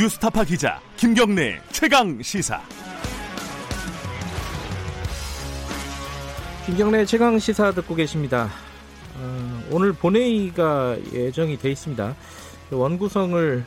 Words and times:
뉴스타파 0.00 0.44
기자 0.44 0.80
김경래 0.96 1.60
최강 1.72 2.22
시사. 2.22 2.62
김경래 6.64 7.04
최강 7.04 7.38
시사 7.38 7.72
듣고 7.72 7.94
계십니다. 7.94 8.48
어, 9.18 9.62
오늘 9.70 9.92
본회의가 9.92 10.96
예정이 11.12 11.58
돼 11.58 11.70
있습니다. 11.72 12.16
원구성을 12.70 13.62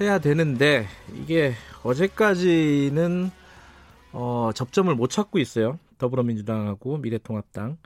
해야 0.00 0.18
되는데 0.20 0.86
이게 1.16 1.54
어제까지는 1.82 3.32
어, 4.12 4.50
접점을 4.54 4.94
못 4.94 5.10
찾고 5.10 5.40
있어요. 5.40 5.80
더불어민주당하고 5.98 6.98
미래통합당. 6.98 7.76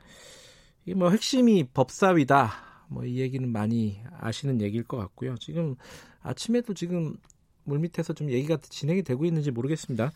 이 0.85 0.93
뭐 0.93 1.09
핵심이 1.09 1.63
법사위다. 1.73 2.51
뭐 2.89 3.05
이 3.05 3.17
얘기는 3.17 3.51
많이 3.51 4.03
아시는 4.19 4.61
얘기일 4.61 4.83
것 4.83 4.97
같고요. 4.97 5.35
지금 5.39 5.75
아침에도 6.21 6.75
지금 6.75 7.15
물밑에서 7.65 8.13
좀 8.13 8.29
얘기가 8.29 8.57
진행이 8.57 9.03
되고 9.03 9.25
있는지 9.25 9.51
모르겠습니다. 9.51 10.11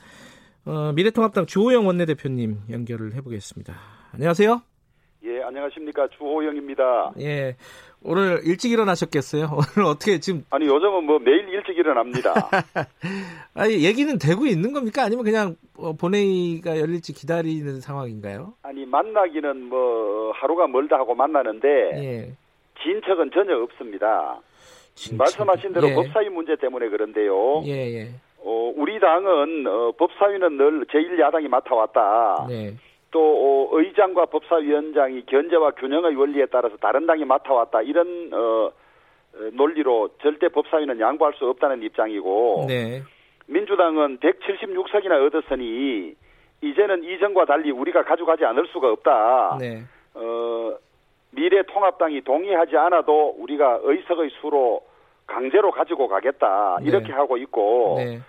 어, 0.66 0.92
미래통합당 0.94 1.46
주호영 1.46 1.88
원내대표님 1.88 2.58
연결을 2.70 3.14
해보겠습니다. 3.16 3.74
안녕하세요. 4.14 4.62
예, 5.26 5.42
안녕하십니까. 5.42 6.08
주호영입니다. 6.18 7.14
예. 7.20 7.56
오늘 8.02 8.40
일찍 8.46 8.72
일어나셨겠어요? 8.72 9.50
오늘 9.78 9.88
어떻게 9.90 10.20
지금. 10.20 10.46
아니, 10.50 10.66
요즘은 10.66 11.04
뭐 11.04 11.20
매일 11.20 11.50
일찍 11.50 11.78
일어납니다. 11.78 12.34
아니, 13.54 13.84
얘기는 13.84 14.18
되고 14.18 14.46
있는 14.46 14.72
겁니까? 14.72 15.04
아니면 15.04 15.26
그냥 15.26 15.56
어, 15.78 15.94
본회의가 15.94 16.80
열릴지 16.80 17.14
기다리는 17.14 17.82
상황인가요? 17.82 18.54
아니, 18.64 18.86
만나기는 18.86 19.64
뭐 19.64 20.32
하루가 20.32 20.68
멀다 20.68 20.98
하고 20.98 21.16
만나는데. 21.16 21.68
예. 21.96 22.32
진척은 22.82 23.32
전혀 23.34 23.58
없습니다. 23.58 24.40
진척. 25.00 25.18
말씀하신 25.18 25.74
대로 25.74 25.90
예. 25.90 25.96
법사위 25.96 26.30
문제 26.30 26.56
때문에 26.58 26.90
그런데요. 26.90 27.64
예, 27.66 27.72
예. 27.72 28.10
어, 28.44 28.74
우리 28.76 29.00
당은 29.00 29.66
어, 29.66 29.92
법사위는 29.98 30.58
늘 30.58 30.86
제1야당이 30.86 31.48
맡아왔다. 31.48 32.48
네. 32.50 32.74
또 33.12 33.20
어, 33.22 33.80
의장과 33.80 34.26
법사위원장이 34.26 35.26
견제와 35.26 35.72
균형의 35.72 36.16
원리에 36.16 36.46
따라서 36.52 36.76
다른 36.78 37.06
당이 37.08 37.24
맡아왔다. 37.26 37.82
이런 37.84 38.30
어, 38.34 38.38
어, 38.38 38.72
논리로 39.54 40.10
절대 40.22 40.50
법사위는 40.50 41.00
양보할 41.00 41.34
수 41.36 41.48
없다는 41.48 41.82
입장이고 41.82 42.66
네. 42.68 43.02
민주당은 43.48 44.20
176석이나 44.20 45.26
얻었으니 45.26 46.14
이제는 46.62 47.04
이전과 47.06 47.46
달리 47.46 47.72
우리가 47.72 48.04
가져가지 48.04 48.44
않을 48.44 48.68
수가 48.68 48.92
없다. 48.92 49.58
네. 49.60 49.84
어, 50.14 50.76
미래통합당이 51.32 52.22
동의하지 52.22 52.76
않아도 52.76 53.36
우리가 53.40 53.80
의석의 53.84 54.32
수로 54.42 54.82
강제로 55.34 55.72
가지고 55.72 56.08
가겠다. 56.08 56.78
네. 56.82 56.88
이렇게 56.90 57.12
하고 57.14 57.38
있고 57.38 57.96
네. 58.00 58.20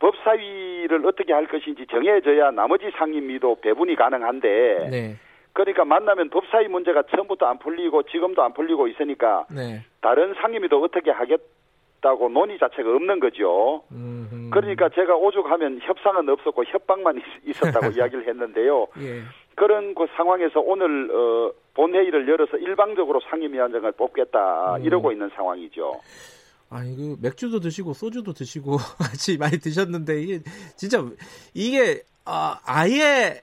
법사위를 0.00 1.04
어떻게 1.06 1.32
할 1.32 1.46
것인지 1.46 1.86
정해져야 1.90 2.50
나머지 2.52 2.90
상임위도 2.96 3.56
배분이 3.60 3.96
가능한데 3.96 4.88
네. 4.90 5.16
그러니까 5.52 5.84
만나면 5.84 6.30
법사위 6.30 6.68
문제가 6.68 7.02
처음부터 7.10 7.46
안 7.46 7.58
풀리고 7.58 8.04
지금도 8.04 8.42
안 8.42 8.52
풀리고 8.54 8.86
있으니까 8.88 9.44
네. 9.54 9.82
다른 10.00 10.34
상임위도 10.34 10.80
어떻게 10.82 11.10
하겠다고 11.10 12.28
논의 12.28 12.58
자체가 12.58 12.88
없는 12.90 13.18
거죠. 13.18 13.82
음, 13.90 14.50
그러니까 14.52 14.88
제가 14.90 15.16
오죽하면 15.16 15.80
협상은 15.82 16.28
없었고 16.28 16.64
협박만 16.64 17.18
있- 17.18 17.48
있었다고 17.50 17.86
이야기를 17.98 18.26
했는데요. 18.28 18.86
예. 19.00 19.22
그런 19.56 19.96
그 19.96 20.06
상황에서 20.14 20.60
오늘 20.60 21.10
어, 21.10 21.50
본회의를 21.74 22.28
열어서 22.28 22.56
일방적으로 22.58 23.18
상임위원장을 23.28 23.90
뽑겠다 23.92 24.76
음. 24.76 24.84
이러고 24.84 25.10
있는 25.10 25.28
상황이죠. 25.34 25.94
아니 26.70 26.96
그 26.96 27.16
맥주도 27.20 27.60
드시고 27.60 27.94
소주도 27.94 28.32
드시고 28.32 28.76
같이 28.98 29.38
많이 29.38 29.58
드셨는데 29.58 30.20
이게 30.20 30.40
진짜 30.76 31.04
이게 31.54 32.02
어, 32.26 32.54
아예 32.66 33.40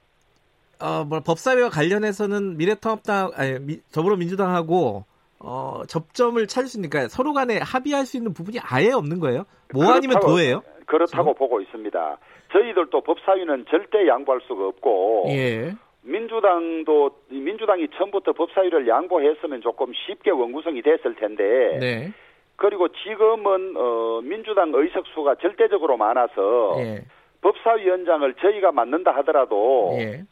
어뭐 0.80 1.22
법사위와 1.22 1.70
관련해서는 1.70 2.58
미래통합당 2.58 3.32
아니 3.36 3.60
미- 3.60 3.80
더불어민주당하고 3.92 5.06
어 5.40 5.82
접점을 5.88 6.46
찾을 6.48 6.68
수 6.68 6.78
있으니까 6.78 7.08
서로 7.08 7.34
간에 7.34 7.58
합의할 7.60 8.06
수 8.06 8.18
있는 8.18 8.34
부분이 8.34 8.60
아예 8.62 8.92
없는 8.92 9.20
거예요? 9.20 9.46
뭐 9.74 9.86
아니면 9.92 10.20
도예요? 10.20 10.62
그렇다고 10.86 11.34
보고 11.34 11.62
있습니다. 11.62 12.18
저희들도 12.52 13.02
법사위는 13.02 13.66
절대 13.70 14.08
양보할 14.08 14.42
수가 14.48 14.68
없고 14.68 15.26
예. 15.30 15.74
민주당도 16.04 17.12
이 17.32 17.36
민주당이 17.40 17.88
처음부터 17.98 18.34
법사위를 18.34 18.88
양보했으면 18.88 19.62
조금 19.62 19.92
쉽게 19.94 20.30
원구성이 20.32 20.82
됐을 20.84 21.16
텐데 21.16 21.44
네. 21.80 22.14
그리고 22.56 22.88
지금은 22.88 23.76
어, 23.76 24.22
민주당 24.24 24.72
의석수가 24.74 25.36
절대적으로 25.36 25.98
많아서 25.98 26.76
예. 26.80 27.06
법사위원장을 27.42 28.34
저희가 28.36 28.72
맡는다 28.72 29.12
하더라도 29.18 29.92
예. 30.00 30.24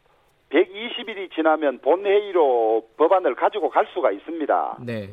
120일이 0.50 1.33
지나면 1.33 1.79
본회의로 1.79 2.88
법안을 2.97 3.35
가지고 3.35 3.69
갈 3.69 3.88
수가 3.94 4.12
있습니다. 4.12 4.78
네. 4.85 5.09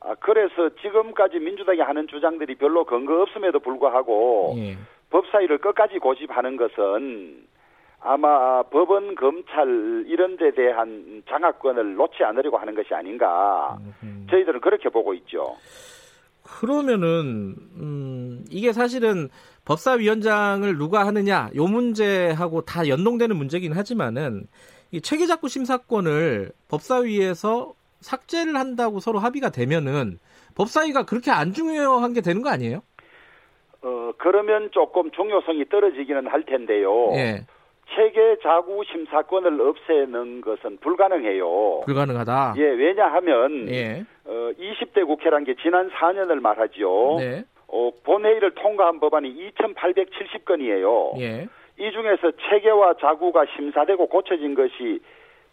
아, 0.00 0.14
그래서 0.20 0.70
지금까지 0.80 1.38
민주당이 1.40 1.80
하는 1.80 2.06
주장들이 2.08 2.54
별로 2.54 2.84
근거 2.84 3.20
없음에도 3.22 3.58
불구하고 3.60 4.54
예. 4.56 4.76
법사위를 5.10 5.58
끝까지 5.58 5.98
고집하는 5.98 6.56
것은 6.56 7.46
아마 8.02 8.62
법원, 8.62 9.14
검찰 9.14 10.04
이런 10.06 10.36
데 10.38 10.52
대한 10.52 11.22
장악권을 11.28 11.96
놓지 11.96 12.24
않으려고 12.24 12.56
하는 12.56 12.74
것이 12.74 12.94
아닌가. 12.94 13.76
음. 14.02 14.26
저희들은 14.30 14.60
그렇게 14.60 14.88
보고 14.88 15.12
있죠. 15.14 15.54
그러면은 16.42 17.56
음, 17.76 18.44
이게 18.50 18.72
사실은 18.72 19.28
법사위원장을 19.64 20.76
누가 20.78 21.06
하느냐 21.06 21.50
요 21.54 21.66
문제하고 21.66 22.62
다 22.62 22.88
연동되는 22.88 23.36
문제긴 23.36 23.72
하지만은 23.72 24.46
이 24.90 25.00
체계작구 25.00 25.48
심사권을 25.48 26.52
법사위에서 26.68 27.74
삭제를 28.00 28.56
한다고 28.56 28.98
서로 29.00 29.18
합의가 29.18 29.50
되면은 29.50 30.18
법사위가 30.56 31.04
그렇게 31.04 31.30
안 31.30 31.52
중요한 31.52 32.12
게 32.12 32.20
되는 32.20 32.42
거 32.42 32.50
아니에요? 32.50 32.82
어, 33.82 34.12
그러면 34.18 34.70
조금 34.72 35.10
중요성이 35.10 35.68
떨어지기는 35.68 36.26
할 36.26 36.44
텐데요. 36.44 37.12
예, 37.14 37.46
체계 37.94 38.36
자구 38.42 38.84
심사권을 38.84 39.60
없애는 39.60 40.40
것은 40.42 40.78
불가능해요. 40.78 41.82
불가능하다. 41.84 42.54
예, 42.56 42.62
왜냐하면 42.62 43.68
예, 43.68 44.04
어, 44.24 44.50
20대 44.58 45.06
국회란 45.06 45.44
게 45.44 45.54
지난 45.62 45.90
4년을 45.90 46.40
말하지요. 46.40 47.16
네, 47.18 47.44
어, 47.68 47.90
본회의를 48.04 48.52
통과한 48.54 49.00
법안이 49.00 49.52
2,870건이에요. 49.52 51.20
예, 51.20 51.48
이 51.78 51.92
중에서 51.92 52.32
체계와 52.48 52.94
자구가 53.00 53.46
심사되고 53.56 54.06
고쳐진 54.06 54.54
것이 54.54 55.00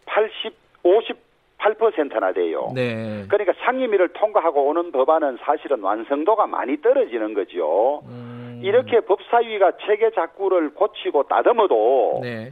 80, 0.06 0.54
58%나 0.84 2.34
돼요. 2.34 2.72
네. 2.76 3.26
그러니까 3.28 3.54
상임위를 3.66 4.10
통과하고 4.10 4.68
오는 4.68 4.92
법안은 4.92 5.38
사실은 5.42 5.82
완성도가 5.82 6.48
많이 6.48 6.80
떨어지는 6.82 7.34
거죠. 7.34 8.02
음, 8.08 8.37
이렇게 8.64 9.00
법사위가 9.02 9.74
체계 9.86 10.10
자구를 10.12 10.74
고치고 10.74 11.24
따듬어도 11.24 12.20
네. 12.24 12.52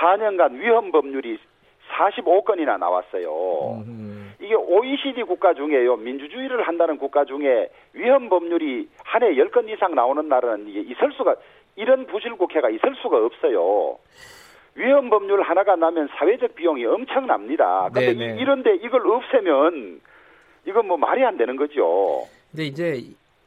4년간 0.00 0.54
위헌 0.60 0.92
법률이 0.92 1.38
45건이나 1.96 2.78
나왔어요. 2.78 3.82
음, 3.86 4.34
이게 4.40 4.54
OECD 4.54 5.22
국가 5.22 5.54
중에요. 5.54 5.96
민주주의를 5.96 6.62
한다는 6.66 6.96
국가 6.98 7.24
중에 7.24 7.68
위헌 7.92 8.28
법률이 8.28 8.88
한 9.04 9.22
해 9.22 9.34
10건 9.34 9.68
이상 9.68 9.94
나오는 9.94 10.28
나라는 10.28 10.68
이게 10.68 10.80
있을 10.80 11.12
수가 11.16 11.36
이런 11.76 12.06
부실 12.06 12.34
국회가 12.36 12.68
있을 12.70 12.94
수가 13.02 13.16
없어요. 13.24 13.98
위헌 14.76 15.08
법률 15.10 15.42
하나가 15.42 15.76
나면 15.76 16.08
사회적 16.16 16.54
비용이 16.56 16.84
엄청납니다. 16.84 17.90
근데 17.94 18.12
네네. 18.14 18.34
이- 18.36 18.40
이런데 18.40 18.74
이걸 18.76 19.06
없애면 19.08 20.00
이건 20.66 20.86
뭐 20.88 20.96
말이 20.96 21.24
안 21.24 21.36
되는 21.36 21.54
거죠. 21.56 22.22
근데 22.50 22.64
이제 22.64 23.00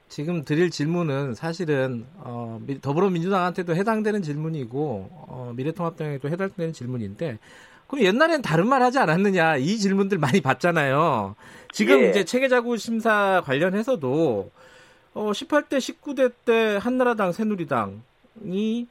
지금 0.10 0.44
드릴 0.44 0.70
질문은 0.70 1.34
사실은 1.36 2.06
어, 2.18 2.60
미- 2.66 2.80
더불어민주당한테도 2.82 3.76
해당되는 3.76 4.22
질문이고 4.22 5.10
어, 5.12 5.54
미래통합당에도 5.56 6.30
해당되는 6.30 6.74
질문인데 6.74 7.38
그럼 7.88 8.04
옛날엔 8.06 8.42
다른 8.42 8.68
말 8.68 8.82
하지 8.82 9.00
않았느냐 9.00 9.58
이 9.58 9.78
질문들 9.78 10.18
많이 10.18 10.42
받잖아요. 10.42 11.36
지금 11.72 12.02
예. 12.04 12.10
이제 12.10 12.24
체계자구 12.26 12.78
심사 12.78 13.42
관련해서도 13.46 14.50
어, 15.14 15.32
18대 15.32 15.78
19대 15.78 16.32
때 16.46 16.78
한나라당 16.82 17.32
새누리당이 17.32 18.88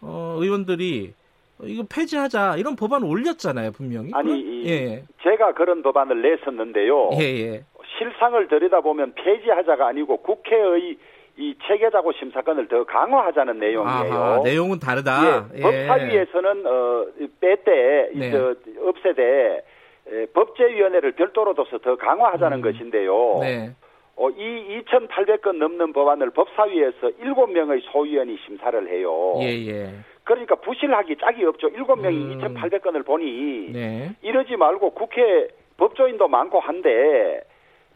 어, 0.00 0.36
의원들이 0.40 1.14
어, 1.58 1.64
이거 1.64 1.84
폐지하자 1.88 2.56
이런 2.56 2.76
법안 2.76 3.02
올렸잖아요 3.04 3.72
분명히. 3.72 4.10
아니, 4.14 4.66
예, 4.66 5.04
제가 5.22 5.54
그런 5.54 5.82
법안을 5.82 6.22
냈었는데요. 6.22 7.10
예, 7.14 7.20
예, 7.20 7.64
실상을 7.98 8.48
들여다보면 8.48 9.14
폐지하자가 9.14 9.86
아니고 9.86 10.18
국회의 10.18 10.96
이 11.36 11.54
체계자구 11.66 12.12
심사권을 12.18 12.68
더 12.68 12.84
강화하자는 12.84 13.58
내용이에요. 13.58 14.14
아하, 14.14 14.40
내용은 14.44 14.78
다르다. 14.78 15.48
예, 15.54 15.60
법사위에서는 15.62 16.66
어, 16.66 17.06
빼때 17.40 18.10
네. 18.14 18.30
저, 18.30 18.54
없애되 18.80 19.64
에, 20.08 20.26
법제위원회를 20.26 21.12
별도로 21.12 21.54
둬서 21.54 21.78
더 21.78 21.96
강화하자는 21.96 22.58
음. 22.58 22.62
것인데요. 22.62 23.38
네, 23.40 23.70
어, 24.16 24.28
이 24.28 24.82
2,800건 24.84 25.56
넘는 25.56 25.94
법안을 25.94 26.30
법사위에서 26.30 27.08
7명의 27.22 27.80
소위원이 27.90 28.36
심사를 28.46 28.88
해요. 28.88 29.36
예, 29.40 29.46
예. 29.68 29.90
그러니까 30.24 30.54
부실하기 30.56 31.16
짝이 31.16 31.44
없죠. 31.46 31.68
7명이 31.70 32.04
음. 32.04 32.38
2,800건을 32.54 33.06
보니 33.06 33.72
네. 33.72 34.10
이러지 34.20 34.56
말고 34.56 34.90
국회 34.90 35.48
법조인도 35.78 36.28
많고 36.28 36.60
한데 36.60 37.42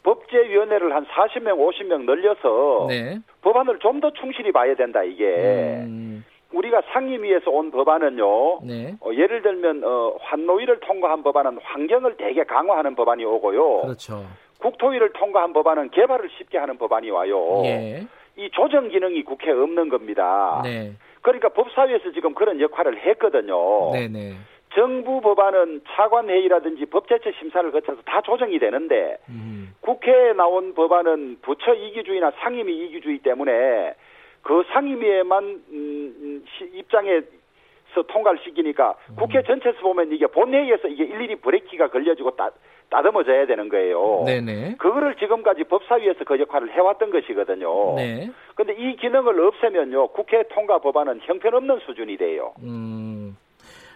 법제위원회를 0.07 0.95
한 0.95 1.05
40명, 1.07 1.59
50명 1.59 2.05
늘려서 2.05 2.87
네. 2.89 3.19
법안을 3.43 3.79
좀 3.81 3.97
더 3.97 4.11
충실히 4.13 4.53
봐야 4.53 4.75
된다 4.75 5.03
이게. 5.03 5.25
음, 5.25 6.23
우리가 6.53 6.83
상임위에서 6.93 7.51
온 7.51 7.71
법안은요. 7.71 8.61
네. 8.63 8.95
어, 9.01 9.11
예를 9.13 9.41
들면 9.41 9.83
어, 9.85 10.15
환노위를 10.21 10.81
통과한 10.81 11.23
법안은 11.23 11.59
환경을 11.63 12.17
되게 12.19 12.45
강화하는 12.45 12.95
법안이 12.95 13.25
오고요. 13.25 13.81
그렇죠. 13.83 14.27
국토위를 14.61 15.13
통과한 15.15 15.55
법안은 15.55 15.91
개발을 15.91 16.29
쉽게 16.37 16.59
하는 16.59 16.77
법안이 16.77 17.09
와요. 17.11 17.63
예. 17.65 18.07
이 18.37 18.51
조정 18.53 18.89
기능이 18.89 19.23
국회에 19.25 19.53
없는 19.53 19.89
겁니다. 19.89 20.61
네. 20.63 20.93
그러니까 21.23 21.49
법사위에서 21.49 22.13
지금 22.13 22.35
그런 22.35 22.61
역할을 22.61 22.99
했거든요. 23.07 23.93
네, 23.93 24.09
네. 24.09 24.35
정부 24.77 25.23
법안은 25.23 25.81
차관회의라든지 25.89 26.85
법제처 26.87 27.33
심사를 27.39 27.71
거쳐서 27.73 28.03
다 28.05 28.21
조정이 28.21 28.59
되는데 28.59 29.17
음, 29.31 29.75
국회에 29.81 30.35
나온 30.35 30.75
법안은 30.75 31.39
부처 31.41 31.73
이기주의나 31.75 32.33
상임위 32.39 32.77
이기주의 32.87 33.19
때문에 33.19 33.95
그 34.43 34.63
상임위에만 34.73 35.45
음, 35.45 35.63
음, 35.73 36.45
시- 36.59 36.71
입장에서 36.75 38.03
통과를 38.07 38.39
시키니까 38.45 38.95
국회 39.19 39.43
전체에서 39.43 39.81
보면 39.81 40.13
이게 40.13 40.27
본회의에서 40.27 40.89
이게 40.89 41.05
일일이 41.05 41.37
브레이크가 41.37 41.89
걸려지고 41.89 42.37
따, 42.37 42.51
따듬어져야 42.91 43.47
되는 43.47 43.71
거예요. 43.71 44.25
네, 44.27 44.41
네. 44.43 44.75
그거를 44.79 45.17
지금까지 45.17 45.65
법사위에서 45.65 46.25
그 46.25 46.39
역할을 46.39 46.71
해왔던 46.73 47.11
것이거든요. 47.11 47.95
네. 47.97 48.31
근데 48.55 48.75
이 48.75 48.95
기능을 48.97 49.41
없애면요 49.41 50.09
국회 50.09 50.43
통과 50.51 50.79
법안은 50.81 51.21
형편없는 51.23 51.79
수준이 51.87 52.19
돼요. 52.19 52.53
음. 52.63 53.37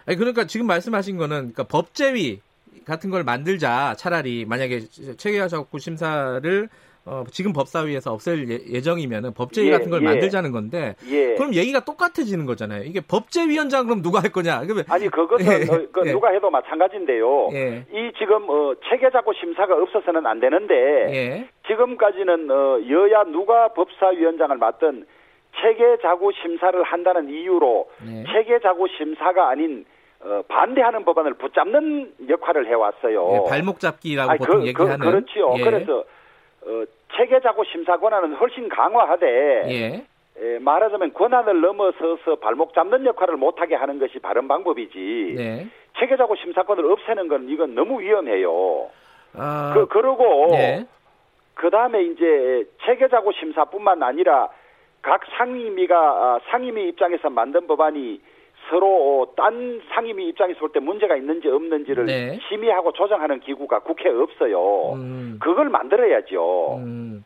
아니 0.05 0.17
그러니까 0.17 0.45
지금 0.45 0.67
말씀하신 0.67 1.17
거는 1.17 1.53
그러니까 1.53 1.63
법제위 1.63 2.39
같은 2.85 3.09
걸 3.09 3.23
만들자 3.23 3.95
차라리 3.97 4.45
만약에 4.45 4.81
체계화적구 5.17 5.79
심사를 5.79 6.69
어, 7.03 7.23
지금 7.31 7.51
법사위에서 7.51 8.13
없앨 8.13 8.47
예, 8.69 8.81
정이면 8.81 9.33
법제위 9.33 9.67
예, 9.67 9.71
같은 9.71 9.89
걸 9.89 10.01
예. 10.01 10.05
만들자는 10.05 10.51
건데 10.51 10.95
예. 11.09 11.33
그럼 11.33 11.55
얘기가 11.55 11.83
똑같아지는 11.83 12.45
거잖아요. 12.45 12.83
이게 12.83 13.01
법제위원장 13.01 13.85
그럼 13.85 14.03
누가 14.03 14.21
할 14.21 14.31
거냐? 14.31 14.61
그러면 14.61 14.83
아니 14.87 15.07
그것은 15.09 15.45
예, 15.49 15.63
어, 15.63 15.87
그 15.91 16.01
예. 16.05 16.11
누가 16.11 16.29
해도 16.29 16.51
마찬가지인데요. 16.51 17.49
예. 17.53 17.85
이 17.91 18.11
지금 18.19 18.47
어, 18.47 18.75
체계자구 18.87 19.33
심사가 19.39 19.75
없어서는 19.75 20.27
안 20.27 20.39
되는데 20.39 20.75
예. 20.75 21.47
지금까지는 21.67 22.51
어, 22.51 22.79
여야 22.87 23.23
누가 23.23 23.69
법사위원장을 23.69 24.55
맡든 24.57 25.05
체계 25.59 25.97
자구 26.01 26.31
심사를 26.31 26.81
한다는 26.83 27.29
이유로 27.29 27.89
네. 28.05 28.23
체계 28.31 28.59
자구 28.59 28.87
심사가 28.97 29.49
아닌 29.49 29.85
어, 30.23 30.41
반대하는 30.47 31.03
법안을 31.03 31.33
붙잡는 31.33 32.13
역할을 32.29 32.67
해왔어요. 32.67 33.33
예, 33.33 33.49
발목 33.49 33.79
잡기라고 33.79 34.31
아니, 34.31 34.37
보통 34.39 34.59
그, 34.61 34.67
얘기하는 34.67 34.99
그, 34.99 35.05
그렇지요. 35.11 35.55
예. 35.57 35.63
그래서 35.63 35.99
어, 36.63 36.83
체계 37.17 37.39
자구 37.41 37.63
심사 37.65 37.97
권한은 37.97 38.35
훨씬 38.35 38.69
강화하되 38.69 39.27
예. 39.67 40.05
에, 40.37 40.59
말하자면 40.59 41.13
권한을 41.13 41.61
넘어서서 41.61 42.35
발목 42.39 42.73
잡는 42.73 43.05
역할을 43.05 43.35
못하게 43.35 43.75
하는 43.75 43.99
것이 43.99 44.19
바른 44.19 44.47
방법이지. 44.47 45.33
네. 45.35 45.67
체계 45.99 46.15
자구 46.17 46.35
심사권을 46.35 46.89
없애는 46.89 47.27
건 47.27 47.49
이건 47.49 47.75
너무 47.75 47.99
위험해요. 47.99 48.89
아, 49.33 49.73
그 49.73 49.87
그러고 49.87 50.49
예. 50.53 50.85
그 51.53 51.69
다음에 51.69 52.03
이제 52.03 52.65
체계 52.85 53.07
자구 53.07 53.31
심사뿐만 53.33 54.01
아니라 54.01 54.49
각 55.01 55.21
상임위가 55.37 55.95
아, 55.97 56.39
상임위 56.49 56.89
입장에서 56.89 57.29
만든 57.29 57.65
법안이 57.67 58.21
서로 58.69 58.87
어, 59.23 59.35
딴 59.35 59.81
상임위 59.93 60.29
입장에서 60.29 60.59
볼 60.59 60.71
때 60.71 60.79
문제가 60.79 61.15
있는지 61.15 61.47
없는지를 61.47 62.05
네. 62.05 62.39
심의하고 62.47 62.91
조정하는 62.93 63.39
기구가 63.39 63.79
국회에 63.79 64.11
없어요. 64.13 64.93
음. 64.93 65.39
그걸 65.41 65.69
만들어야죠. 65.69 66.75
음. 66.77 67.25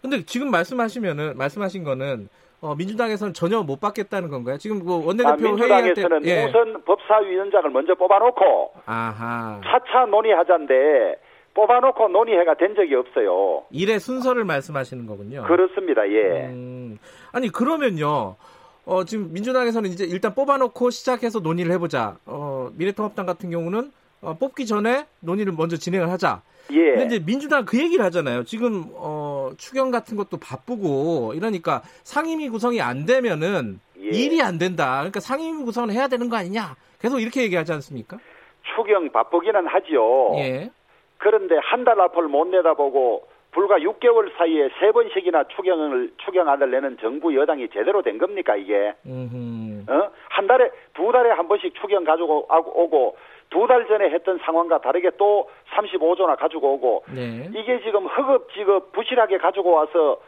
근데 0.00 0.24
지금 0.24 0.50
말씀하시면은 0.50 1.36
말씀하신 1.36 1.82
거는 1.84 2.28
어, 2.60 2.74
민주당에서는 2.76 3.34
전혀 3.34 3.62
못 3.62 3.80
받겠다는 3.80 4.30
건가요? 4.30 4.56
지금 4.58 4.84
그 4.84 4.92
아, 4.92 4.96
원내대표 5.04 5.58
회의할 5.58 5.94
때 5.94 6.04
예. 6.24 6.44
우선 6.46 6.82
법사위원장을 6.84 7.70
먼저 7.70 7.94
뽑아놓고 7.94 8.72
아하. 8.86 9.60
차차 9.64 10.06
논의하자인데 10.06 11.16
뽑아놓고 11.58 12.08
논의회가 12.08 12.54
된 12.54 12.76
적이 12.76 12.94
없어요. 12.94 13.64
일의 13.72 13.98
순서를 13.98 14.44
말씀하시는 14.44 15.06
거군요. 15.06 15.42
그렇습니다. 15.42 16.08
예. 16.08 16.46
음, 16.46 16.98
아니 17.32 17.48
그러면요. 17.48 18.36
어, 18.84 19.04
지금 19.04 19.32
민주당에서는 19.32 19.90
이제 19.90 20.04
일단 20.04 20.34
뽑아놓고 20.36 20.90
시작해서 20.90 21.40
논의를 21.40 21.72
해보자. 21.72 22.16
어, 22.26 22.70
미래통합당 22.76 23.26
같은 23.26 23.50
경우는 23.50 23.90
어, 24.22 24.34
뽑기 24.34 24.66
전에 24.66 25.06
논의를 25.18 25.52
먼저 25.52 25.76
진행을 25.76 26.08
하자. 26.10 26.42
예. 26.70 26.92
근데 26.92 27.16
이제 27.16 27.24
민주당 27.24 27.64
그 27.64 27.76
얘기를 27.76 28.04
하잖아요. 28.04 28.44
지금 28.44 28.84
어, 28.94 29.50
추경 29.58 29.90
같은 29.90 30.16
것도 30.16 30.36
바쁘고 30.36 31.32
이러니까 31.34 31.82
상임위 32.04 32.50
구성이 32.50 32.80
안 32.80 33.04
되면은 33.04 33.80
예. 34.00 34.06
일이 34.06 34.40
안 34.40 34.58
된다. 34.58 34.98
그러니까 34.98 35.18
상임위 35.18 35.64
구성을 35.64 35.90
해야 35.90 36.06
되는 36.06 36.28
거 36.28 36.36
아니냐. 36.36 36.76
계속 37.00 37.18
이렇게 37.18 37.42
얘기하지 37.42 37.72
않습니까? 37.72 38.18
추경 38.62 39.10
바쁘기는 39.10 39.66
하지요. 39.66 40.36
예. 40.36 40.70
그런데 41.18 41.56
한 41.62 41.84
달 41.84 42.00
앞을 42.00 42.24
못 42.24 42.46
내다보고 42.48 43.26
불과 43.50 43.78
6개월 43.78 44.30
사이에 44.36 44.68
세 44.78 44.92
번씩이나 44.92 45.44
추경을 45.44 46.12
추경안을 46.18 46.70
내는 46.70 46.98
정부 47.00 47.34
여당이 47.34 47.68
제대로 47.70 48.02
된 48.02 48.18
겁니까 48.18 48.54
이게? 48.56 48.94
음. 49.06 49.86
어? 49.88 50.10
한 50.28 50.46
달에 50.46 50.70
두 50.94 51.10
달에 51.12 51.30
한 51.30 51.48
번씩 51.48 51.74
추경 51.80 52.04
가지고 52.04 52.46
오고 52.50 53.16
두 53.50 53.66
달 53.66 53.86
전에 53.88 54.10
했던 54.10 54.38
상황과 54.44 54.82
다르게 54.82 55.10
또 55.16 55.48
35조나 55.72 56.36
가지고 56.38 56.74
오고 56.74 57.04
네. 57.14 57.48
이게 57.54 57.80
지금 57.82 58.06
허겁지겁 58.06 58.92
부실하게 58.92 59.38
가지고 59.38 59.72
와서 59.72 60.20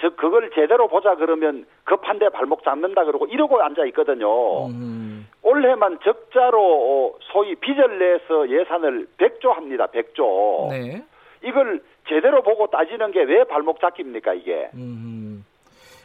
저 0.00 0.10
그걸 0.10 0.50
제대로 0.54 0.86
보자 0.88 1.16
그러면 1.16 1.66
급한데 1.84 2.28
발목 2.30 2.62
잡는다 2.64 3.04
그러고 3.04 3.26
이러고 3.26 3.60
앉아 3.60 3.84
있거든요. 3.86 4.66
음. 4.68 5.26
올해만 5.42 5.98
적자로 6.04 6.58
어, 6.60 7.18
소위 7.32 7.54
빚을 7.56 7.98
내서 7.98 8.48
예산을 8.48 9.08
100조 9.18 9.48
합니다. 9.48 9.86
100조. 9.86 10.70
네. 10.70 11.04
이걸 11.44 11.82
제대로 12.08 12.42
보고 12.42 12.66
따지는 12.68 13.10
게 13.12 13.20
왜 13.22 13.44
발목 13.44 13.80
잡기입니까 13.80 14.34
이게? 14.34 14.70
음. 14.74 15.44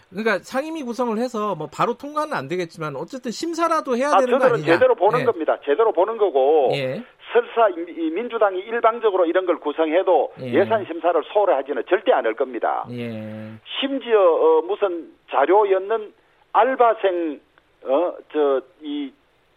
그러니까 0.10 0.40
상임위 0.44 0.84
구성을 0.84 1.18
해서 1.18 1.56
뭐 1.56 1.68
바로 1.76 1.96
통과는 1.96 2.34
안 2.34 2.48
되겠지만 2.48 2.96
어쨌든 2.96 3.32
심사라도 3.32 3.98
해야 3.98 4.12
아, 4.14 4.20
되는 4.20 4.38
거 4.38 4.46
아니냐? 4.46 4.64
제대로 4.74 4.94
보는 4.96 5.22
예. 5.22 5.24
겁니다. 5.26 5.58
제대로 5.66 5.92
보는 5.92 6.18
거고 6.18 6.70
예. 6.74 7.04
설사 7.34 7.68
민주당이 7.76 8.60
일방적으로 8.60 9.26
이런 9.26 9.46
걸 9.46 9.58
구성해도 9.58 10.34
예. 10.42 10.54
예. 10.54 10.66
산 10.66 10.86
심사를 10.86 11.22
소홀히 11.34 11.54
하지는 11.54 11.84
절대 11.90 12.14
않을 12.14 12.36
겁니다. 12.36 12.86
예. 12.92 13.52
심지어 13.80 14.22
어, 14.22 14.62
무슨 14.62 15.10
자료였는 15.32 16.14
알바생 16.54 17.42
어 17.86 18.14
저 18.32 18.62
이 18.82 19.12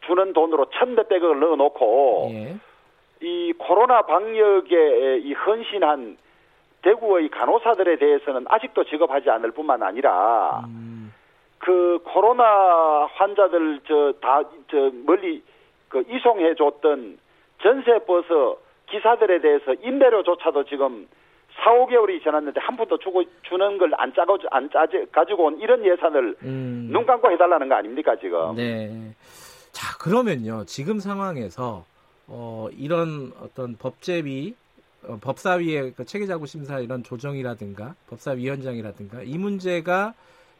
주는 0.06 0.32
돈으로 0.32 0.66
천몇백억을 0.70 1.38
넣어놓고 1.40 2.28
예. 2.32 2.56
이 3.20 3.52
코로나 3.58 4.02
방역에 4.02 5.18
이 5.18 5.32
헌신한 5.32 6.16
대구의 6.82 7.28
간호사들에 7.30 7.96
대해서는 7.96 8.44
아직도 8.48 8.84
지급하지 8.84 9.30
않을 9.30 9.50
뿐만 9.50 9.82
아니라 9.82 10.62
음. 10.68 11.12
그 11.58 11.98
코로나 12.04 13.08
환자들 13.14 13.80
저 13.88 14.12
다저 14.20 14.90
멀리 15.04 15.42
그 15.88 16.04
이송해 16.08 16.54
줬던 16.54 17.18
전세 17.62 17.98
버스 18.06 18.28
기사들에 18.90 19.40
대해서 19.40 19.74
임대료조차도 19.74 20.64
지금 20.64 21.06
4, 21.64 21.72
5개월이 21.72 22.22
지났는데 22.22 22.60
한 22.60 22.76
푼도 22.76 22.98
주고 22.98 23.22
주는 23.48 23.78
걸 23.78 23.90
안 23.98 24.12
짜고 24.14 24.38
안 24.50 24.70
짜지 24.70 25.06
가지고 25.10 25.46
온 25.46 25.58
이런 25.60 25.84
예산을 25.84 26.36
음. 26.42 26.88
눈 26.92 27.06
감고 27.06 27.30
해달라는 27.32 27.68
거 27.68 27.74
아닙니까 27.76 28.14
지금? 28.16 28.54
네. 28.56 29.12
자, 29.72 29.96
그러면요. 29.98 30.64
지금 30.66 31.00
상황에서 31.00 31.84
어, 32.28 32.68
이런 32.76 33.32
어떤 33.40 33.76
법제위 33.76 34.54
어, 35.08 35.18
법사위의 35.20 35.94
그 35.96 36.04
체계자구 36.04 36.46
심사 36.46 36.78
이런 36.80 37.02
조정이라든가 37.02 37.94
법사위원장이라든가 38.10 39.22
이 39.22 39.38
문제가 39.38 40.14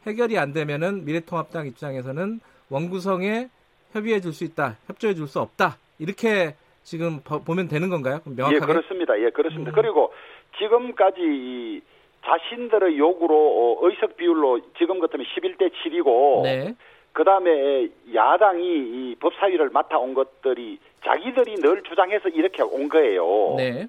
해결이 0.05 0.37
안 0.37 0.53
되면은 0.53 1.05
미래통합당 1.05 1.67
입장에서는 1.67 2.39
원구성에 2.69 3.49
협의해 3.93 4.19
줄 4.21 4.33
수 4.33 4.43
있다, 4.43 4.77
협조해 4.87 5.13
줄 5.15 5.27
수 5.27 5.39
없다 5.39 5.77
이렇게 5.99 6.55
지금 6.87 7.19
버- 7.21 7.39
보면 7.43 7.67
되는 7.67 7.89
건가요? 7.89 8.19
그럼 8.23 8.37
명확하게. 8.37 8.55
예, 8.55 8.65
그렇습니다. 8.65 9.19
예, 9.19 9.29
그렇습니다. 9.29 9.71
음. 9.71 9.75
그리고 9.75 10.13
지금까지 10.57 11.19
이 11.21 11.81
자신들의 12.25 12.97
요구로 12.97 13.35
어, 13.35 13.77
의석 13.85 14.15
비율로 14.15 14.61
지금 14.77 14.99
같으면 15.01 15.25
11대 15.25 15.69
7이고 15.83 16.43
네. 16.43 16.75
그다음에 17.11 17.89
야당이 18.13 18.63
이 18.65 19.15
법사위를 19.19 19.69
맡아 19.71 19.97
온 19.97 20.13
것들이 20.13 20.79
자기들이 21.03 21.55
늘 21.55 21.83
주장해서 21.83 22.29
이렇게 22.29 22.63
온 22.63 22.87
거예요. 22.87 23.55
네. 23.57 23.87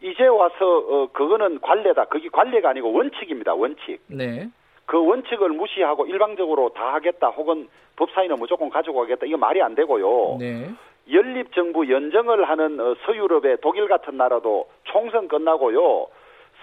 이제 0.00 0.24
와서 0.28 0.54
어, 0.78 1.08
그거는 1.12 1.60
관례다. 1.60 2.04
그게 2.04 2.28
관례가 2.28 2.70
아니고 2.70 2.92
원칙입니다. 2.92 3.54
원칙. 3.54 3.98
네. 4.06 4.48
그 4.86 5.04
원칙을 5.04 5.48
무시하고 5.50 6.06
일방적으로 6.06 6.68
다 6.68 6.94
하겠다 6.94 7.30
혹은 7.30 7.68
법사위는 7.96 8.36
무조건 8.38 8.70
가지고 8.70 9.00
가겠다. 9.00 9.26
이거 9.26 9.36
말이 9.36 9.60
안 9.60 9.74
되고요. 9.74 10.36
네. 10.38 10.70
연립 11.12 11.52
정부 11.54 11.90
연정을 11.90 12.48
하는 12.48 12.80
어, 12.80 12.94
서유럽의 13.04 13.58
독일 13.62 13.88
같은 13.88 14.16
나라도 14.16 14.68
총선 14.84 15.28
끝나고요. 15.28 16.06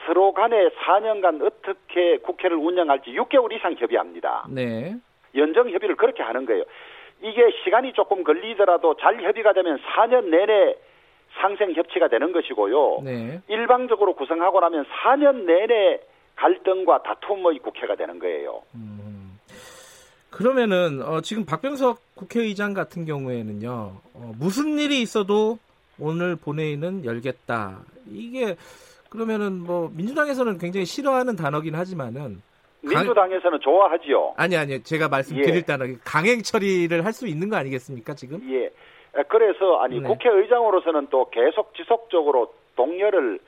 서로 0.05 0.33
간에 0.33 0.69
4년간 0.69 1.43
어떻게 1.43 2.17
국회를 2.17 2.57
운영할지 2.57 3.11
6개월 3.11 3.51
이상 3.53 3.73
협의합니다. 3.73 4.45
네. 4.49 4.95
연정 5.35 5.69
협의를 5.69 5.95
그렇게 5.95 6.21
하는 6.21 6.45
거예요. 6.45 6.63
이게 7.21 7.49
시간이 7.63 7.93
조금 7.93 8.23
걸리더라도 8.23 8.95
잘 8.97 9.21
협의가 9.21 9.53
되면 9.53 9.79
4년 9.79 10.25
내내 10.25 10.75
상생 11.39 11.73
협치가 11.73 12.07
되는 12.07 12.31
것이고요. 12.31 13.01
네. 13.03 13.41
일방적으로 13.47 14.13
구성하고 14.13 14.59
나면 14.59 14.85
4년 14.85 15.45
내내 15.45 15.99
갈등과 16.35 17.03
다툼의 17.03 17.59
국회가 17.59 17.95
되는 17.95 18.19
거예요. 18.19 18.61
음. 18.75 19.04
그러면은 20.35 21.01
어, 21.01 21.21
지금 21.21 21.45
박병석 21.45 22.15
국회의장 22.15 22.73
같은 22.73 23.05
경우에는요 23.05 23.69
어, 24.13 24.33
무슨 24.37 24.77
일이 24.77 25.01
있어도 25.01 25.57
오늘 25.97 26.35
본회의는 26.35 27.05
열겠다. 27.05 27.79
이게 28.11 28.57
그러면은 29.09 29.61
뭐 29.61 29.89
민주당에서는 29.95 30.57
굉장히 30.57 30.85
싫어하는 30.85 31.37
단어긴 31.37 31.75
하지만은 31.75 32.41
민주당에서는 32.81 33.59
좋아하지요. 33.61 34.33
아니 34.35 34.57
아니 34.57 34.83
제가 34.83 35.07
말씀드릴 35.07 35.55
예. 35.55 35.61
단어 35.61 35.85
강행 36.03 36.41
처리를 36.41 37.05
할 37.05 37.13
수 37.13 37.27
있는 37.27 37.47
거 37.47 37.55
아니겠습니까 37.55 38.13
지금? 38.13 38.41
예. 38.51 38.69
그래서 39.29 39.77
아니 39.77 40.01
네. 40.01 40.07
국회의장으로서는 40.07 41.07
또 41.09 41.29
계속 41.29 41.73
지속적으로 41.75 42.53
동료를 42.75 43.39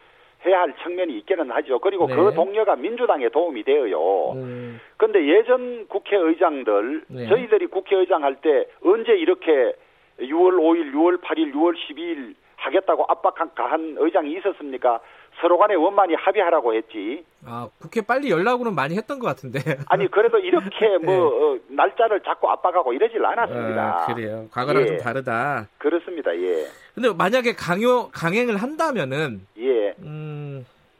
해야 0.45 0.61
할 0.61 0.73
측면이 0.83 1.17
있기는 1.19 1.49
하죠. 1.51 1.79
그리고 1.79 2.07
네. 2.07 2.15
그 2.15 2.33
동료가 2.33 2.75
민주당에 2.75 3.29
도움이 3.29 3.63
되어요. 3.63 4.31
음, 4.33 4.79
근데 4.97 5.27
예전 5.27 5.87
국회의장들 5.87 7.03
네. 7.07 7.27
저희들이 7.27 7.67
국회의장 7.67 8.23
할 8.23 8.35
때 8.41 8.65
언제 8.83 9.13
이렇게 9.13 9.73
6월 10.19 10.53
5일, 10.59 10.93
6월 10.93 11.21
8일, 11.21 11.53
6월 11.53 11.73
12일 11.75 12.35
하겠다고 12.57 13.05
압박한 13.07 13.51
의장이 13.99 14.31
있었습니까? 14.37 14.99
서로 15.39 15.57
간에 15.59 15.75
원만히 15.75 16.15
합의하라고 16.15 16.73
했지. 16.73 17.23
아 17.45 17.69
국회 17.79 18.01
빨리 18.01 18.31
연락으로는 18.31 18.73
많이 18.73 18.95
했던 18.97 19.19
것 19.19 19.27
같은데. 19.27 19.59
아니 19.89 20.09
그래도 20.09 20.39
이렇게 20.39 20.97
뭐 21.05 21.27
어, 21.53 21.59
날짜를 21.67 22.21
잡고 22.21 22.49
압박하고 22.49 22.93
이러질 22.93 23.23
않았습니다. 23.23 23.69
네. 23.69 23.79
아, 23.79 24.05
그래요. 24.15 24.45
과거랑 24.51 24.81
예. 24.83 24.87
좀 24.87 24.97
다르다. 24.97 25.67
그렇습니다. 25.77 26.35
예. 26.35 26.65
근데 26.95 27.13
만약에 27.15 27.53
강요 27.53 28.09
강행을 28.09 28.57
한다면은 28.57 29.41
예. 29.59 29.76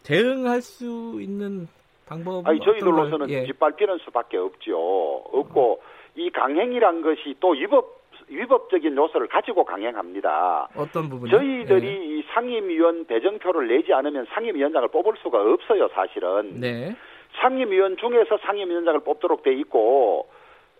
음, 0.07 0.13
대응할 0.13 0.61
수 0.61 1.19
있는 1.21 1.67
방법은 2.07 2.47
아니 2.47 2.59
저희들로서는? 2.59 3.29
예. 3.29 3.45
짓밟히는 3.45 3.97
수밖에 3.99 4.37
없죠. 4.37 4.77
없고 4.77 5.81
이 6.15 6.29
강행이란 6.29 7.01
것이 7.01 7.35
또 7.39 7.49
위법 7.51 7.97
위법적인 8.29 8.95
요소를 8.95 9.27
가지고 9.27 9.63
강행합니다. 9.63 10.67
어떤 10.75 11.09
부분이 11.09 11.31
저희들이 11.31 12.19
이 12.19 12.23
상임위원 12.33 13.05
배정표를 13.05 13.67
내지 13.67 13.93
않으면 13.93 14.25
상임위원장을 14.33 14.87
뽑을 14.89 15.13
수가 15.21 15.41
없어요, 15.41 15.87
사실은. 15.89 16.59
네. 16.59 16.95
상임위원 17.39 17.97
중에서 17.97 18.37
상임위원장을 18.39 18.99
뽑도록 19.01 19.43
돼 19.43 19.53
있고 19.53 20.27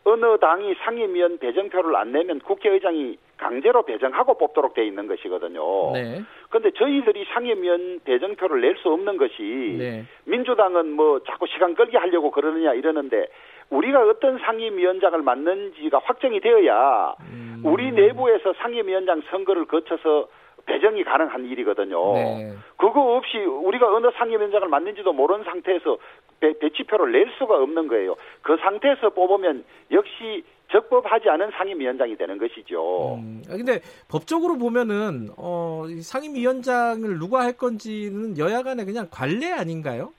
어느 0.03 0.37
당이 0.39 0.75
상임위원 0.83 1.37
배정표를 1.37 1.95
안 1.95 2.11
내면 2.11 2.39
국회의장이 2.39 3.17
강제로 3.37 3.83
배정하고 3.83 4.37
뽑도록 4.37 4.73
돼 4.73 4.85
있는 4.85 5.07
것이거든요. 5.07 5.91
네. 5.93 6.21
근데 6.49 6.71
저희들이 6.71 7.25
상임위원 7.33 8.01
배정표를 8.03 8.61
낼 8.61 8.77
수 8.77 8.89
없는 8.89 9.17
것이 9.17 9.75
네. 9.79 10.05
민주당은 10.25 10.91
뭐 10.91 11.19
자꾸 11.23 11.47
시간 11.47 11.73
끌게 11.75 11.97
하려고 11.97 12.31
그러느냐 12.31 12.73
이러는데 12.73 13.27
우리가 13.69 14.01
어떤 14.07 14.37
상임위원장을 14.39 15.19
맡는지가 15.21 15.99
확정이 16.03 16.39
되어야 16.39 17.15
음, 17.31 17.61
우리 17.65 17.91
내부에서 17.91 18.53
상임위원장 18.53 19.21
선거를 19.31 19.65
거쳐서 19.65 20.27
배정이 20.65 21.03
가능한 21.03 21.45
일이거든요. 21.45 22.13
네. 22.13 22.53
그거 22.77 23.15
없이 23.15 23.37
우리가 23.37 23.93
어느 23.93 24.09
상임위원장을 24.17 24.67
맡는지도 24.67 25.13
모르는 25.13 25.43
상태에서 25.45 25.97
배, 26.39 26.53
배치표를 26.59 27.11
낼 27.11 27.29
수가 27.37 27.55
없는 27.55 27.87
거예요. 27.87 28.15
그 28.41 28.57
상태에서 28.57 29.09
뽑으면 29.09 29.63
역시 29.91 30.43
적법하지 30.71 31.29
않은 31.29 31.51
상임위원장이 31.51 32.17
되는 32.17 32.37
것이죠. 32.37 33.15
음, 33.15 33.41
아, 33.49 33.55
근데 33.55 33.79
법적으로 34.09 34.57
보면은 34.57 35.29
어, 35.37 35.85
이 35.87 36.01
상임위원장을 36.01 37.19
누가 37.19 37.43
할 37.43 37.53
건지는 37.53 38.37
여야 38.37 38.63
간에 38.63 38.83
그냥 38.83 39.07
관례 39.09 39.51
아닌가요? 39.51 40.11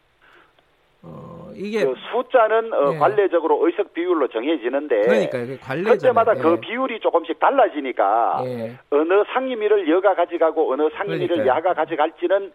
어, 1.02 1.50
이게 1.54 1.84
그 1.84 1.94
숫자는 2.10 2.72
어, 2.72 2.92
네. 2.92 2.98
관례적으로 2.98 3.64
의석 3.66 3.92
비율로 3.92 4.28
정해지는데 4.28 5.02
그러니까 5.02 5.38
이게 5.38 5.56
관례잖아요. 5.58 5.96
그때마다 5.96 6.34
그 6.34 6.52
예. 6.52 6.60
비율이 6.60 7.00
조금씩 7.00 7.38
달라지니까 7.38 8.42
예. 8.46 8.78
어느 8.90 9.22
상임위를 9.32 9.88
여가 9.88 10.14
가져가고 10.14 10.72
어느 10.72 10.88
상임위를 10.94 11.28
그러니까요. 11.28 11.56
야가 11.56 11.75
가져갈지는 11.75 12.52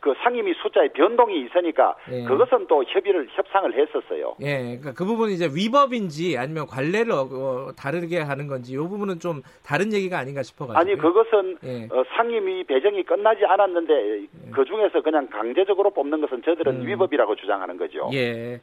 그 0.00 0.14
상임위 0.22 0.54
숫자의 0.62 0.90
변동이 0.92 1.44
있으니까 1.44 1.96
예. 2.10 2.22
그것은 2.24 2.66
또 2.68 2.84
협의를 2.84 3.28
협상을 3.30 3.74
했었어요. 3.74 4.36
예, 4.40 4.58
그러니까 4.58 4.92
그 4.94 5.04
부분이 5.04 5.34
이제 5.34 5.48
위법인지 5.52 6.38
아니면 6.38 6.66
관례를 6.66 7.10
어, 7.12 7.22
어, 7.22 7.72
다르게 7.76 8.20
하는 8.20 8.46
건지 8.46 8.74
이 8.74 8.76
부분은 8.76 9.18
좀 9.18 9.42
다른 9.64 9.92
얘기가 9.92 10.18
아닌가 10.18 10.42
싶어가지고. 10.42 10.78
아니 10.78 10.96
그것은 10.96 11.58
예. 11.64 11.88
어, 11.90 12.04
상임위 12.16 12.64
배정이 12.64 13.02
끝나지 13.02 13.44
않았는데 13.44 14.26
그 14.52 14.64
중에서 14.64 15.02
그냥 15.02 15.26
강제적으로 15.28 15.90
뽑는 15.90 16.20
것은 16.20 16.42
저들은 16.44 16.82
음. 16.82 16.86
위법이라고 16.86 17.34
주장하는 17.34 17.76
거죠. 17.76 18.08
예. 18.12 18.60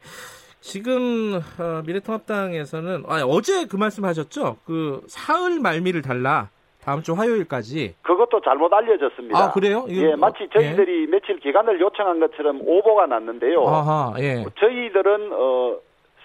지금 0.60 1.34
어, 1.58 1.82
미래통합당에서는 1.86 3.04
아, 3.06 3.22
어제 3.26 3.66
그 3.66 3.76
말씀하셨죠? 3.76 4.56
그 4.64 5.02
사흘 5.06 5.60
말미를 5.60 6.00
달라 6.00 6.48
다음 6.86 7.02
주 7.02 7.14
화요일까지. 7.14 7.96
그것도 8.00 8.40
잘못 8.42 8.72
알려졌습니다. 8.72 9.36
아 9.36 9.50
그래요? 9.50 9.86
이거 9.88 10.06
예, 10.06 10.12
어, 10.12 10.16
마치 10.16 10.48
저희들이 10.52 11.08
며칠 11.08 11.40
기간을 11.40 11.80
요청한 11.80 12.20
것처럼 12.20 12.60
오보가 12.62 13.06
났는데요. 13.06 13.60
예. 13.60 13.66
아하, 13.66 14.14
예. 14.20 14.44
저희들은 14.60 15.32
어, 15.32 15.78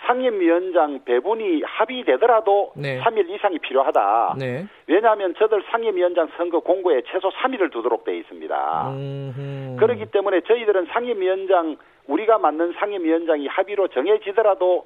상임위원장 0.06 1.04
배분이 1.04 1.64
합의되더라도 1.66 2.74
네. 2.76 3.02
3일 3.02 3.30
이상이 3.32 3.58
필요하다. 3.58 4.36
네. 4.38 4.68
왜냐하면 4.86 5.34
저들 5.40 5.64
상임위원장 5.72 6.30
선거 6.38 6.60
공고에 6.60 7.02
최소 7.12 7.30
3일을 7.30 7.72
두도록 7.72 8.04
돼 8.04 8.16
있습니다. 8.18 8.92
음흠. 8.92 9.78
그렇기 9.80 10.12
때문에 10.12 10.42
저희들은 10.42 10.88
상임위원장 10.94 11.78
우리가 12.08 12.38
맞는 12.38 12.74
상임위원장이 12.80 13.48
합의로 13.48 13.88
정해지더라도 13.88 14.86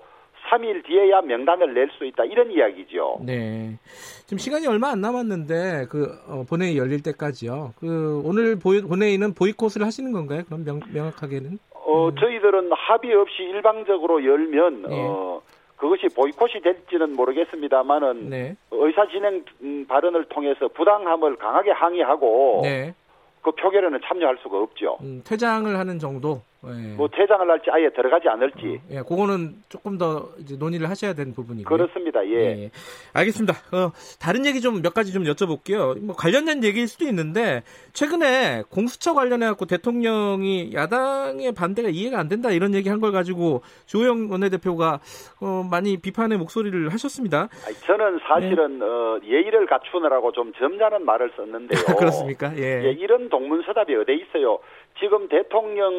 3일 0.50 0.86
뒤에야 0.86 1.22
명단을 1.22 1.74
낼 1.74 1.90
수 1.98 2.06
있다 2.06 2.26
이런 2.26 2.52
이야기죠. 2.52 3.20
네. 3.26 3.78
지금 4.26 4.38
시간이 4.38 4.68
얼마 4.68 4.90
안 4.90 5.02
남았는데 5.02 5.86
그 5.90 6.08
어, 6.28 6.44
본회의 6.50 6.78
열릴 6.78 7.02
때까지요. 7.04 7.74
그 7.80 8.22
오늘 8.26 8.58
보이, 8.60 8.82
본회의는 8.82 9.34
보이콧을 9.34 9.84
하시는 9.86 10.12
건가요? 10.12 10.44
그럼 10.46 10.64
명, 10.66 10.80
명확하게는? 10.94 11.58
어, 11.74 12.10
저희들은 12.20 12.72
합의 12.72 13.14
없이 13.14 13.44
일방적으로 13.44 14.24
열면 14.26 14.82
네. 14.84 14.88
어, 14.92 15.42
그것이 15.78 16.08
보이콧이 16.16 16.62
될지는 16.64 17.16
모르겠습니다만은 17.16 18.30
네. 18.30 18.56
의사 18.72 19.08
진행 19.08 19.44
음, 19.62 19.86
발언을 19.88 20.26
통해서 20.26 20.68
부당함을 20.70 21.36
강하게 21.38 21.72
항의하고 21.72 22.62
네. 22.64 22.94
그 23.42 23.52
표결에는 23.52 24.00
참여할 24.04 24.38
수가 24.42 24.58
없죠. 24.58 24.98
음, 25.02 25.22
퇴장을 25.24 25.78
하는 25.78 26.00
정도. 26.00 26.42
예. 26.68 26.96
뭐 26.96 27.08
퇴장을 27.08 27.50
할지 27.50 27.70
아예 27.72 27.90
들어가지 27.90 28.28
않을지 28.28 28.82
예, 28.92 28.98
그거는 29.02 29.56
조금 29.70 29.98
더 29.98 30.30
이제 30.40 30.56
논의를 30.58 30.90
하셔야 30.90 31.14
되는 31.14 31.34
부분이고요. 31.34 31.66
그렇습니다. 31.78 32.26
예. 32.28 32.34
예, 32.64 32.72
알겠습니다. 33.14 33.54
어, 33.72 33.92
다른 34.20 34.46
얘기 34.46 34.62
좀 34.62 34.82
몇 34.82 34.94
가지 34.94 35.14
좀 35.14 35.24
여쭤볼게요. 35.24 35.98
뭐 36.02 36.16
관련된 36.16 36.64
얘기일 36.64 36.88
수도 36.88 37.06
있는데 37.06 37.64
최근에 37.94 38.64
공수처 38.70 39.14
관련해 39.14 39.46
갖고 39.48 39.66
대통령이 39.66 40.72
야당의 40.74 41.54
반대가 41.54 41.90
이해가 41.90 42.20
안 42.20 42.28
된다 42.28 42.50
이런 42.52 42.74
얘기 42.74 42.90
한 42.90 42.96
걸 43.00 43.12
가지고 43.12 43.62
조영 43.86 44.32
원내대표가 44.32 45.00
어, 45.42 45.68
많이 45.70 45.98
비판의 45.98 46.38
목소리를 46.38 46.90
하셨습니다. 46.94 47.50
저는 47.86 48.20
사실은 48.28 48.82
어, 48.82 49.20
예의를 49.24 49.66
갖추느라고 49.68 50.32
좀 50.32 50.54
점잖은 50.54 51.06
말을 51.06 51.32
썼는데요. 51.36 51.80
네. 51.86 51.94
그렇습니까? 52.00 52.56
예. 52.58 52.86
예, 52.86 52.92
이런 52.92 53.30
동문서답이 53.30 53.94
어디 53.96 54.14
있어요? 54.14 54.60
지금 55.00 55.28
대통령 55.28 55.92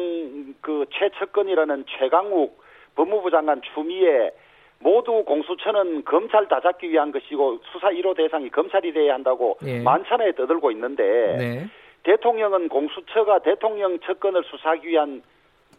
그 0.61 0.85
최측근이라는 0.91 1.85
최강욱 1.87 2.61
법무부 2.95 3.31
장관 3.31 3.61
추미애 3.73 4.31
모두 4.79 5.23
공수처는 5.23 6.03
검찰 6.05 6.47
다 6.47 6.59
잡기 6.61 6.89
위한 6.89 7.11
것이고 7.11 7.59
수사 7.71 7.89
1호 7.89 8.15
대상이 8.15 8.49
검찰이 8.49 8.93
돼야 8.93 9.15
한다고 9.15 9.57
예. 9.65 9.79
만찬에 9.81 10.33
떠들고 10.33 10.71
있는데 10.71 11.03
네. 11.37 11.67
대통령은 12.03 12.69
공수처가 12.69 13.39
대통령 13.39 13.99
측근을 13.99 14.43
수사하기 14.43 14.87
위한 14.87 15.23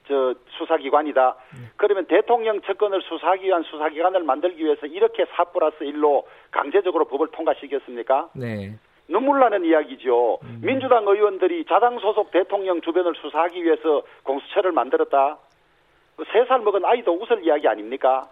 저 0.08 0.34
수사기관이다. 0.58 1.36
네. 1.54 1.58
그러면 1.76 2.06
대통령 2.06 2.60
측근을 2.62 3.02
수사하기 3.02 3.46
위한 3.46 3.62
수사기관을 3.62 4.22
만들기 4.24 4.64
위해서 4.64 4.86
이렇게 4.86 5.26
4 5.36 5.44
플러스 5.44 5.78
1로 5.80 6.24
강제적으로 6.50 7.04
법을 7.04 7.28
통과시켰습니까? 7.28 8.30
네. 8.34 8.74
눈물 9.08 9.40
나는 9.40 9.64
이야기죠. 9.64 10.38
음. 10.42 10.60
민주당 10.62 11.06
의원들이 11.08 11.64
자당 11.66 11.98
소속 11.98 12.30
대통령 12.30 12.80
주변을 12.80 13.14
수사하기 13.16 13.64
위해서 13.64 14.02
공수처를 14.22 14.72
만들었다. 14.72 15.38
그 16.16 16.24
세살 16.32 16.60
먹은 16.60 16.84
아이도 16.84 17.12
웃을 17.14 17.44
이야기 17.44 17.66
아닙니까? 17.66 18.28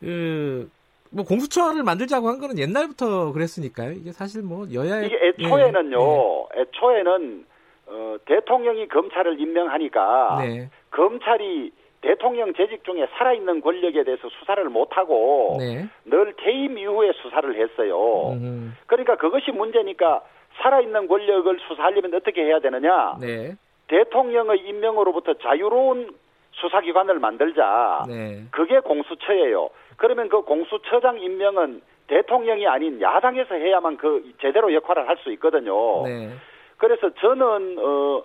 그, 0.00 0.70
뭐 1.10 1.24
공수처를 1.24 1.82
만들자고 1.82 2.28
한 2.28 2.38
거는 2.38 2.58
옛날부터 2.58 3.32
그랬으니까요. 3.32 3.92
이게 3.92 4.12
사실 4.12 4.42
뭐 4.42 4.66
여야의 4.72 5.06
이게 5.06 5.18
애초에는요. 5.26 5.98
예, 6.00 6.58
예. 6.58 6.62
애초에는 6.62 7.46
어, 7.86 8.16
대통령이 8.24 8.88
검찰을 8.88 9.38
임명하니까 9.38 10.38
네. 10.40 10.70
검찰이 10.90 11.72
대통령 12.02 12.52
재직 12.54 12.84
중에 12.84 13.06
살아있는 13.16 13.60
권력에 13.60 14.02
대해서 14.04 14.28
수사를 14.28 14.62
못하고 14.68 15.56
네. 15.58 15.88
늘 16.04 16.34
퇴임 16.36 16.76
이후에 16.76 17.12
수사를 17.22 17.54
했어요. 17.54 18.32
음흠. 18.32 18.72
그러니까 18.86 19.16
그것이 19.16 19.52
문제니까 19.52 20.20
살아있는 20.60 21.06
권력을 21.08 21.58
수사하려면 21.66 22.12
어떻게 22.14 22.44
해야 22.44 22.58
되느냐? 22.58 23.16
네. 23.20 23.54
대통령의 23.86 24.58
임명으로부터 24.66 25.34
자유로운 25.34 26.14
수사기관을 26.52 27.18
만들자. 27.20 28.04
네. 28.08 28.42
그게 28.50 28.80
공수처예요. 28.80 29.70
그러면 29.96 30.28
그 30.28 30.42
공수처장 30.42 31.20
임명은 31.20 31.82
대통령이 32.08 32.66
아닌 32.66 33.00
야당에서 33.00 33.54
해야만 33.54 33.96
그 33.96 34.32
제대로 34.40 34.74
역할을 34.74 35.08
할 35.08 35.16
수 35.18 35.30
있거든요. 35.32 36.02
네. 36.04 36.30
그래서 36.78 37.10
저는 37.14 37.78
어 37.78 38.24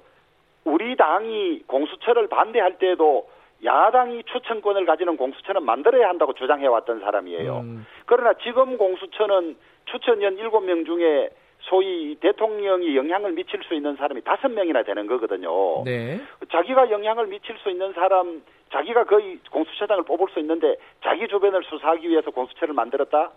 우리 0.66 0.96
당이 0.96 1.64
공수처를 1.68 2.28
반대할 2.28 2.80
때도 2.80 3.28
야당이 3.64 4.24
추천권을 4.24 4.86
가지는 4.86 5.18
공수처는 5.18 5.64
만들어야 5.64 6.10
한다고 6.10 6.34
주장해왔던 6.34 7.00
사람이에요. 7.00 7.60
음. 7.60 7.86
그러나 8.06 8.34
지금 8.44 8.78
공수처는 8.78 9.56
추천위원 9.86 10.38
7명 10.38 10.86
중에 10.86 11.30
소위 11.62 12.16
대통령이 12.20 12.96
영향을 12.96 13.32
미칠 13.34 13.62
수 13.64 13.74
있는 13.74 13.96
사람이 13.96 14.22
다섯 14.22 14.48
명이나 14.50 14.84
되는 14.84 15.08
거거든요. 15.08 15.84
네. 15.84 16.20
자기가 16.52 16.92
영향을 16.92 17.28
미칠 17.28 17.58
수 17.58 17.70
있는 17.70 17.94
사람, 17.94 18.44
자기가 18.72 19.06
거의 19.06 19.40
공수처장을 19.52 20.04
뽑을 20.04 20.28
수 20.30 20.40
있는데 20.40 20.76
자기 21.04 21.28
주변을 21.28 21.64
수사하기 21.64 22.08
위해서 22.08 22.32
공수처를 22.32 22.74
만들었다? 22.74 23.32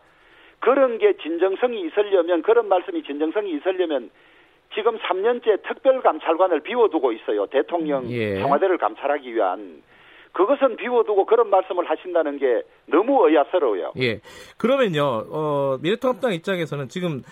그런 0.61 0.99
게 0.99 1.15
진정성이 1.17 1.81
있으려면, 1.87 2.43
그런 2.43 2.69
말씀이 2.69 3.03
진정성이 3.03 3.53
있으려면 3.53 4.11
지금 4.75 4.99
3년째 4.99 5.63
특별감찰관을 5.63 6.61
비워두고 6.61 7.13
있어요. 7.13 7.47
대통령 7.47 8.09
예. 8.11 8.39
청와대를 8.41 8.79
감찰하기 8.79 9.35
위한. 9.35 9.83
그것은 10.33 10.77
비워두고 10.77 11.27
그런 11.27 11.51
말씀을 11.51 11.89
하신다는 11.89 12.39
게 12.39 12.63
너무 12.87 13.29
의아스러워요. 13.29 13.93
예. 13.99 14.21
그러면요, 14.57 15.27
어, 15.29 15.79
미래통합당 15.81 16.33
입장에서는 16.35 16.89
지금 16.89 17.23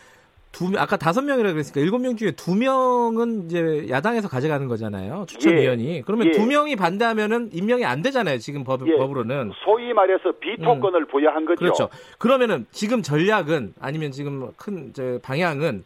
두 0.50 0.72
아까 0.76 0.96
다섯 0.96 1.22
명이라 1.22 1.52
그랬으니까 1.52 1.80
일곱 1.80 1.98
명 2.00 2.16
중에 2.16 2.32
두 2.32 2.54
명은 2.54 3.44
이제 3.44 3.86
야당에서 3.90 4.28
가져가는 4.28 4.66
거잖아요. 4.66 5.26
추천위원이. 5.28 5.96
예. 5.96 6.02
그러면 6.02 6.28
예. 6.28 6.30
두 6.32 6.46
명이 6.46 6.74
반대하면은 6.76 7.50
임명이 7.52 7.84
안 7.84 8.02
되잖아요. 8.02 8.38
지금 8.38 8.64
법, 8.64 8.86
예. 8.88 8.96
법으로는. 8.96 9.52
소위 9.64 9.92
말해서 9.92 10.32
비토권을 10.40 11.02
음. 11.02 11.06
부여한 11.06 11.44
거죠. 11.44 11.58
그렇죠. 11.58 11.88
그러면은 12.18 12.66
지금 12.72 13.02
전략은 13.02 13.74
아니면 13.80 14.10
지금 14.10 14.50
큰 14.56 14.92
방향은 15.22 15.84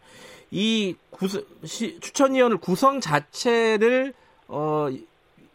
이 0.52 0.95
구수, 1.11 1.45
시, 1.64 1.99
추천위원을 2.00 2.59
구성 2.59 3.00
자체를 3.00 4.12
어, 4.49 4.88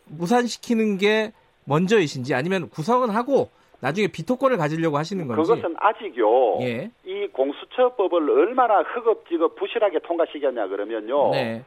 무산시키는 0.06 0.98
게 0.98 1.32
먼저이신지 1.68 2.34
아니면 2.34 2.70
구성은 2.70 3.10
하고 3.10 3.50
나중에 3.80 4.08
비토권을 4.08 4.58
가지려고 4.58 4.98
하시는 4.98 5.28
건지 5.28 5.42
그것은 5.42 5.76
아직요. 5.78 6.60
예. 6.62 6.90
이 7.06 7.28
공수처법을 7.28 8.30
얼마나 8.30 8.82
허겁지겁 8.82 9.56
부실하게 9.56 10.00
통과시켰냐 10.00 10.68
그러면요. 10.68 11.32
네. 11.32 11.64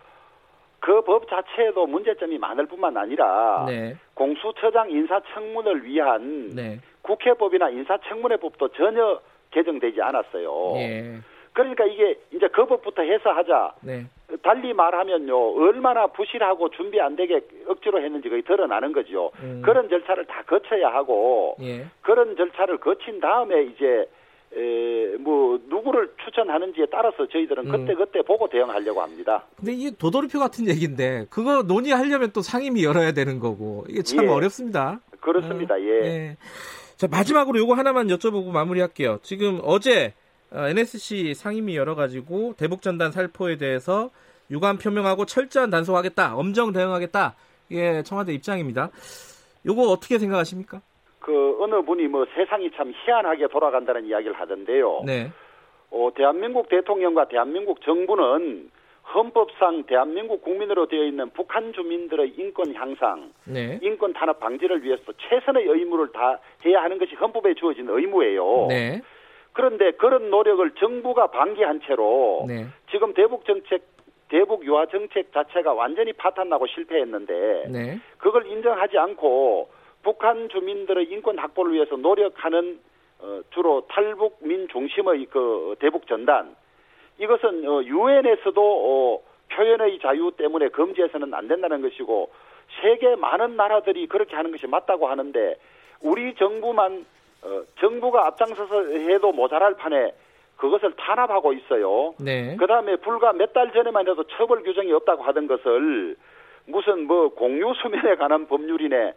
그 0.80 1.02
법 1.02 1.28
자체에도 1.28 1.86
문제점이 1.86 2.38
많을 2.38 2.66
뿐만 2.66 2.96
아니라 2.96 3.64
네. 3.68 3.96
공수처장 4.14 4.90
인사청문을 4.90 5.84
위한 5.84 6.48
네. 6.54 6.80
국회법이나 7.02 7.68
인사청문회법도 7.70 8.68
전혀 8.68 9.20
개정되지 9.50 10.00
않았어요. 10.00 10.72
예. 10.76 11.18
그러니까 11.52 11.84
이게 11.84 12.18
이제 12.32 12.48
그 12.48 12.64
법부터 12.64 13.02
해서 13.02 13.30
하자. 13.30 13.74
네. 14.30 14.36
달리 14.42 14.72
말하면요 14.72 15.36
얼마나 15.60 16.06
부실하고 16.06 16.70
준비 16.70 17.00
안 17.00 17.16
되게 17.16 17.40
억지로 17.66 18.02
했는지 18.02 18.28
거의 18.28 18.42
드러나는 18.42 18.92
거죠. 18.92 19.30
음. 19.42 19.62
그런 19.64 19.88
절차를 19.88 20.26
다 20.26 20.42
거쳐야 20.46 20.88
하고 20.88 21.56
예. 21.60 21.86
그런 22.02 22.36
절차를 22.36 22.78
거친 22.78 23.20
다음에 23.20 23.64
이제 23.64 24.08
에, 24.52 25.16
뭐 25.18 25.60
누구를 25.68 26.12
추천하는지에 26.24 26.86
따라서 26.90 27.26
저희들은 27.26 27.66
음. 27.66 27.70
그때 27.70 27.94
그때 27.94 28.22
보고 28.22 28.48
대응하려고 28.48 29.00
합니다. 29.00 29.44
근데 29.56 29.72
이게 29.72 29.90
도돌이표 29.96 30.38
같은 30.38 30.68
얘기인데 30.68 31.26
그거 31.30 31.62
논의하려면 31.62 32.32
또 32.32 32.40
상임위 32.40 32.84
열어야 32.84 33.12
되는 33.12 33.38
거고 33.38 33.84
이게 33.88 34.02
참 34.02 34.24
예. 34.24 34.28
어렵습니다. 34.28 35.00
그렇습니다. 35.20 35.74
어, 35.74 35.80
예. 35.80 36.04
예. 36.04 36.36
자 36.96 37.06
마지막으로 37.08 37.58
요거 37.58 37.74
하나만 37.74 38.08
여쭤보고 38.08 38.50
마무리할게요. 38.50 39.18
지금 39.22 39.60
어제 39.62 40.14
NSC 40.52 41.30
어, 41.30 41.34
상임위 41.34 41.76
열어가지고 41.76 42.54
대북전단 42.56 43.12
살포에 43.12 43.56
대해서 43.56 44.10
유감 44.50 44.78
표명하고 44.78 45.26
철저한 45.26 45.70
단속하겠다, 45.70 46.36
엄정 46.36 46.72
대응하겠다. 46.72 47.34
이게 47.68 48.02
청와대 48.02 48.32
입장입니다. 48.32 48.90
요거 49.64 49.82
어떻게 49.82 50.18
생각하십니까? 50.18 50.80
그 51.20 51.62
어느 51.62 51.80
분이 51.82 52.08
뭐 52.08 52.26
세상이 52.34 52.70
참 52.72 52.92
희한하게 53.04 53.46
돌아간다는 53.48 54.06
이야기를 54.06 54.34
하던데요. 54.34 55.02
네. 55.06 55.30
어, 55.90 56.10
대한민국 56.16 56.68
대통령과 56.68 57.28
대한민국 57.28 57.82
정부는 57.82 58.70
헌법상 59.14 59.84
대한민국 59.84 60.42
국민으로 60.42 60.86
되어 60.86 61.04
있는 61.04 61.30
북한 61.30 61.72
주민들의 61.72 62.34
인권 62.36 62.74
향상, 62.74 63.32
네. 63.44 63.78
인권 63.82 64.12
탄압 64.12 64.38
방지를 64.38 64.82
위해서 64.84 65.12
최선의 65.18 65.66
의무를 65.66 66.12
다 66.12 66.38
해야 66.64 66.82
하는 66.82 66.98
것이 66.98 67.14
헌법에 67.14 67.54
주어진 67.54 67.88
의무예요. 67.88 68.66
네. 68.68 69.02
그런데 69.60 69.90
그런 69.90 70.30
노력을 70.30 70.70
정부가 70.70 71.26
방기한 71.26 71.82
채로 71.82 72.46
네. 72.48 72.66
지금 72.90 73.12
대북 73.12 73.44
정책 73.44 73.82
대북 74.30 74.64
유화 74.64 74.86
정책 74.86 75.34
자체가 75.34 75.74
완전히 75.74 76.14
파탄나고 76.14 76.66
실패했는데 76.66 77.66
네. 77.68 78.00
그걸 78.16 78.46
인정하지 78.46 78.96
않고 78.96 79.68
북한 80.02 80.48
주민들의 80.48 81.04
인권 81.10 81.38
확보를 81.38 81.74
위해서 81.74 81.96
노력하는 81.96 82.80
어, 83.18 83.40
주로 83.50 83.86
탈북민 83.86 84.66
중심의 84.68 85.26
그 85.26 85.76
대북 85.78 86.06
전단 86.06 86.56
이것은 87.18 87.68
어, 87.68 87.82
유엔에서도 87.82 88.62
어, 88.62 89.22
표현의 89.50 89.98
자유 89.98 90.32
때문에 90.38 90.68
금지해서는 90.68 91.34
안 91.34 91.48
된다는 91.48 91.82
것이고 91.82 92.30
세계 92.80 93.14
많은 93.14 93.56
나라들이 93.56 94.06
그렇게 94.06 94.36
하는 94.36 94.52
것이 94.52 94.66
맞다고 94.66 95.08
하는데 95.08 95.56
우리 96.00 96.34
정부만 96.36 97.04
어, 97.42 97.62
정부가 97.80 98.26
앞장서서 98.26 98.86
해도 98.92 99.32
모자랄 99.32 99.74
판에 99.76 100.12
그것을 100.56 100.92
탄압하고 100.96 101.52
있어요. 101.54 102.12
네. 102.20 102.54
그 102.58 102.66
다음에 102.66 102.96
불과 102.96 103.32
몇 103.32 103.52
달 103.52 103.72
전에만 103.72 104.06
해도 104.08 104.24
처벌 104.36 104.62
규정이 104.62 104.92
없다고 104.92 105.22
하던 105.22 105.46
것을 105.46 106.16
무슨 106.66 107.06
뭐 107.06 107.30
공유 107.30 107.72
수면에 107.80 108.16
관한 108.16 108.46
법률이네, 108.46 109.14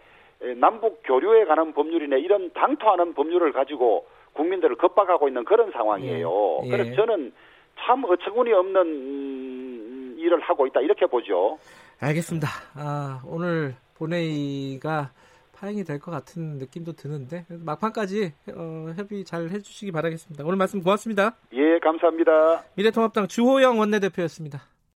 남북 0.57 1.01
교류에 1.03 1.43
관한 1.45 1.73
법률이네 1.73 2.19
이런 2.19 2.51
당토하는 2.53 3.13
법률을 3.13 3.51
가지고 3.51 4.07
국민들을 4.33 4.77
겁박하고 4.77 5.27
있는 5.27 5.43
그런 5.43 5.71
상황이에요. 5.71 6.62
예. 6.65 6.69
그래서 6.69 6.95
저는 6.95 7.33
참 7.79 8.03
어처구니 8.05 8.51
없는 8.53 10.15
일을 10.17 10.39
하고 10.39 10.65
있다 10.65 10.79
이렇게 10.81 11.05
보죠. 11.05 11.57
알겠습니다. 11.99 12.47
아, 12.75 13.21
오늘 13.27 13.75
본회의가 13.97 15.12
파행이 15.63 15.86
될 15.86 15.97
것 15.99 16.12
같은 16.12 16.58
느낌도 16.58 16.91
드는데 16.93 17.45
막판까지 17.47 18.34
어, 18.54 18.91
협의 18.97 19.23
잘 19.23 19.49
해주시기 19.49 19.93
바라겠습니다. 19.93 20.43
오늘 20.43 20.58
말씀 20.58 20.84
고맙습니다. 20.84 21.38
예, 21.54 21.80
감사합니다. 21.80 22.63
미래통합당 22.76 23.30
주호영 23.30 23.80
원내대표였습니다. 23.80 24.62